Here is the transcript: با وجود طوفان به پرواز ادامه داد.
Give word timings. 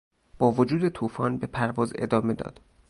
با 0.37 0.51
وجود 0.51 0.89
طوفان 0.89 1.37
به 1.37 1.47
پرواز 1.47 1.91
ادامه 1.95 2.33
داد. 2.33 2.59